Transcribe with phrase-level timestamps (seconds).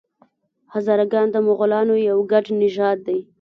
[0.73, 3.19] هزاره ګان د مغولانو یو ګډ نژاد دی.